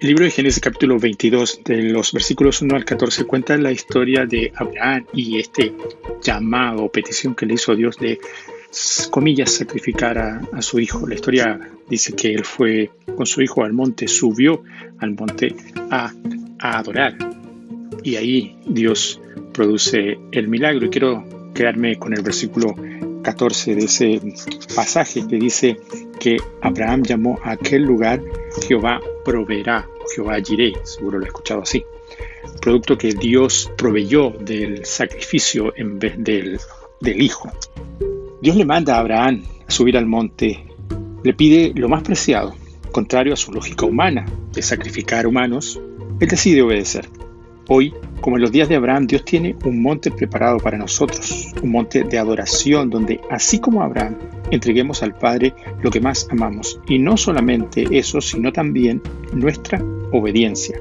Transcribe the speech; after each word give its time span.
El 0.00 0.08
libro 0.08 0.24
de 0.24 0.30
Génesis 0.30 0.60
capítulo 0.60 0.98
22, 0.98 1.60
de 1.62 1.82
los 1.82 2.12
versículos 2.12 2.62
1 2.62 2.74
al 2.74 2.86
14, 2.86 3.24
cuenta 3.24 3.58
la 3.58 3.70
historia 3.70 4.24
de 4.24 4.50
Abraham 4.56 5.04
y 5.12 5.38
este 5.38 5.74
llamado 6.22 6.88
petición 6.88 7.34
que 7.34 7.44
le 7.44 7.54
hizo 7.54 7.76
Dios 7.76 7.98
de, 7.98 8.18
comillas, 9.10 9.50
sacrificar 9.50 10.16
a, 10.16 10.62
su 10.62 10.80
hijo. 10.80 11.06
La 11.06 11.16
historia 11.16 11.60
dice 11.86 12.14
que 12.14 12.32
él 12.32 12.46
fue 12.46 12.90
con 13.14 13.26
su 13.26 13.42
hijo 13.42 13.62
al 13.62 13.74
monte, 13.74 14.08
subió 14.08 14.62
al 15.00 15.10
monte 15.10 15.54
a, 15.90 16.14
a 16.60 16.78
adorar. 16.78 17.18
Y 18.02 18.16
ahí 18.16 18.56
Dios 18.66 19.20
produce 19.52 20.18
el 20.32 20.48
milagro. 20.48 20.86
Y 20.86 20.88
quiero 20.88 21.52
quedarme 21.52 21.96
con 21.96 22.14
el 22.14 22.22
versículo 22.22 22.74
14 23.22 23.74
de 23.74 23.84
ese 23.84 24.20
pasaje 24.74 25.26
que 25.28 25.36
dice 25.36 25.76
que 26.18 26.38
Abraham 26.62 27.02
llamó 27.02 27.38
a 27.44 27.50
aquel 27.50 27.82
lugar 27.82 28.22
Jehová 28.66 29.00
proveerá, 29.24 29.88
Jehová 30.14 30.40
Jireh, 30.40 30.74
seguro 30.84 31.18
lo 31.18 31.24
he 31.24 31.28
escuchado 31.28 31.62
así. 31.62 31.84
Producto 32.60 32.98
que 32.98 33.12
Dios 33.12 33.70
proveyó 33.76 34.30
del 34.30 34.84
sacrificio 34.84 35.72
en 35.76 35.98
vez 35.98 36.14
del, 36.18 36.58
del 37.00 37.22
hijo. 37.22 37.50
Dios 38.40 38.56
le 38.56 38.64
manda 38.64 38.96
a 38.96 39.00
Abraham 39.00 39.42
a 39.66 39.70
subir 39.70 39.96
al 39.96 40.06
monte, 40.06 40.64
le 41.22 41.34
pide 41.34 41.72
lo 41.74 41.88
más 41.88 42.02
preciado, 42.02 42.54
contrario 42.90 43.34
a 43.34 43.36
su 43.36 43.52
lógica 43.52 43.86
humana 43.86 44.26
de 44.52 44.62
sacrificar 44.62 45.26
humanos, 45.26 45.80
él 46.18 46.28
decide 46.28 46.62
obedecer. 46.62 47.08
Hoy 47.72 47.94
como 48.20 48.36
en 48.36 48.42
los 48.42 48.50
días 48.50 48.68
de 48.68 48.74
Abraham, 48.74 49.06
Dios 49.06 49.24
tiene 49.24 49.54
un 49.64 49.80
monte 49.80 50.10
preparado 50.10 50.58
para 50.58 50.76
nosotros, 50.76 51.54
un 51.62 51.70
monte 51.70 52.02
de 52.02 52.18
adoración 52.18 52.90
donde, 52.90 53.20
así 53.30 53.60
como 53.60 53.82
Abraham, 53.82 54.16
entreguemos 54.50 55.04
al 55.04 55.14
Padre 55.14 55.54
lo 55.80 55.90
que 55.90 56.00
más 56.00 56.26
amamos. 56.30 56.80
Y 56.88 56.98
no 56.98 57.16
solamente 57.16 57.86
eso, 57.92 58.20
sino 58.20 58.52
también 58.52 59.00
nuestra 59.32 59.80
obediencia. 60.12 60.78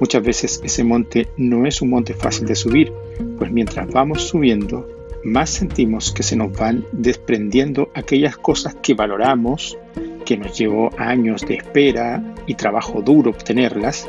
Muchas 0.00 0.22
veces 0.24 0.60
ese 0.64 0.82
monte 0.82 1.28
no 1.36 1.64
es 1.64 1.80
un 1.80 1.90
monte 1.90 2.12
fácil 2.12 2.46
de 2.46 2.56
subir, 2.56 2.92
pues 3.38 3.50
mientras 3.52 3.88
vamos 3.90 4.22
subiendo, 4.22 4.86
más 5.24 5.48
sentimos 5.48 6.12
que 6.12 6.24
se 6.24 6.34
nos 6.34 6.52
van 6.52 6.84
desprendiendo 6.90 7.88
aquellas 7.94 8.36
cosas 8.36 8.74
que 8.82 8.94
valoramos, 8.94 9.78
que 10.24 10.36
nos 10.36 10.58
llevó 10.58 10.90
años 10.98 11.42
de 11.42 11.54
espera 11.54 12.34
y 12.46 12.54
trabajo 12.54 13.00
duro 13.00 13.30
obtenerlas, 13.30 14.08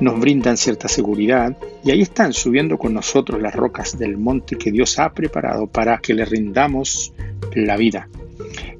nos 0.00 0.18
brindan 0.18 0.56
cierta 0.56 0.88
seguridad 0.88 1.56
y 1.84 1.90
ahí 1.90 2.02
están 2.02 2.32
subiendo 2.32 2.78
con 2.78 2.94
nosotros 2.94 3.40
las 3.40 3.54
rocas 3.54 3.98
del 3.98 4.16
monte 4.16 4.56
que 4.56 4.72
Dios 4.72 4.98
ha 4.98 5.12
preparado 5.12 5.66
para 5.66 5.98
que 5.98 6.14
le 6.14 6.24
rindamos 6.24 7.12
la 7.54 7.76
vida. 7.76 8.08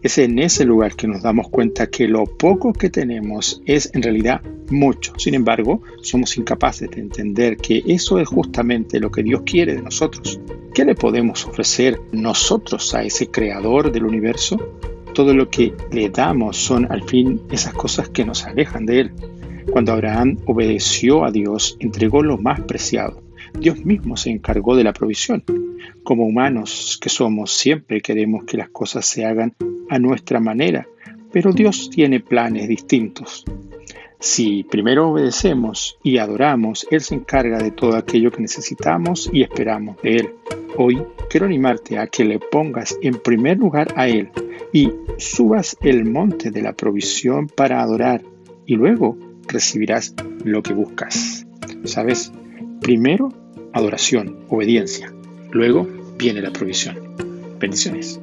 Es 0.03 0.17
en 0.19 0.39
ese 0.39 0.65
lugar 0.65 0.97
que 0.97 1.07
nos 1.07 1.23
damos 1.23 1.49
cuenta 1.49 1.89
que 1.89 2.09
lo 2.09 2.25
poco 2.25 2.73
que 2.73 2.89
tenemos 2.89 3.63
es 3.67 3.91
en 3.95 4.03
realidad 4.03 4.41
mucho. 4.71 5.13
Sin 5.19 5.35
embargo, 5.35 5.83
somos 6.01 6.37
incapaces 6.39 6.91
de 6.91 7.01
entender 7.01 7.57
que 7.59 7.83
eso 7.87 8.19
es 8.19 8.29
justamente 8.29 9.01
lo 9.01 9.11
que 9.11 9.23
Dios 9.23 9.43
quiere 9.45 9.75
de 9.75 9.83
nosotros. 9.83 10.41
¿Qué 10.73 10.85
le 10.85 10.95
podemos 10.95 11.45
ofrecer 11.47 12.01
nosotros 12.13 12.95
a 12.95 13.03
ese 13.03 13.31
creador 13.31 13.93
del 13.93 14.05
universo? 14.05 14.57
Todo 15.13 15.35
lo 15.35 15.51
que 15.51 15.75
le 15.91 16.09
damos 16.09 16.57
son 16.57 16.91
al 16.91 17.03
fin 17.03 17.43
esas 17.51 17.75
cosas 17.75 18.09
que 18.09 18.25
nos 18.25 18.45
alejan 18.45 18.87
de 18.87 19.01
Él. 19.01 19.13
Cuando 19.71 19.93
Abraham 19.93 20.39
obedeció 20.47 21.25
a 21.25 21.31
Dios, 21.31 21.77
entregó 21.81 22.23
lo 22.23 22.39
más 22.39 22.61
preciado. 22.61 23.23
Dios 23.59 23.85
mismo 23.85 24.17
se 24.17 24.31
encargó 24.31 24.77
de 24.77 24.85
la 24.85 24.93
provisión. 24.93 25.45
Como 26.03 26.27
humanos 26.27 26.99
que 27.01 27.09
somos, 27.09 27.53
siempre 27.53 28.01
queremos 28.01 28.45
que 28.45 28.57
las 28.57 28.71
cosas 28.71 29.07
se 29.07 29.25
hagan 29.25 29.55
a 29.89 29.99
nuestra 29.99 30.41
manera, 30.41 30.87
pero 31.33 31.53
Dios 31.53 31.91
tiene 31.91 32.21
planes 32.21 32.69
distintos. 32.69 33.45
Si 34.19 34.65
primero 34.65 35.11
obedecemos 35.11 35.99
y 36.03 36.19
adoramos, 36.19 36.87
Él 36.91 37.01
se 37.01 37.15
encarga 37.15 37.59
de 37.59 37.71
todo 37.71 37.97
aquello 37.97 38.31
que 38.31 38.43
necesitamos 38.43 39.31
y 39.33 39.43
esperamos 39.43 39.97
de 40.03 40.17
Él. 40.17 40.35
Hoy 40.77 41.03
quiero 41.31 41.47
animarte 41.47 41.99
a 41.99 42.07
que 42.07 42.25
le 42.25 42.39
pongas 42.39 42.99
en 43.03 43.15
primer 43.15 43.59
lugar 43.59 43.93
a 43.97 44.09
Él 44.09 44.31
y 44.73 44.93
subas 45.17 45.77
el 45.81 46.05
monte 46.05 46.51
de 46.51 46.63
la 46.63 46.75
provisión 46.75 47.49
para 47.49 47.81
adorar 47.81 48.23
y 48.67 48.77
luego 48.77 49.17
recibirás 49.51 50.15
lo 50.45 50.63
que 50.63 50.73
buscas. 50.73 51.47
¿Sabes? 51.85 52.33
Primero, 52.81 53.33
adoración, 53.73 54.39
obediencia. 54.49 55.13
Luego 55.51 55.89
viene 56.19 56.41
la 56.41 56.53
provisión. 56.53 56.97
Bendiciones. 57.59 58.21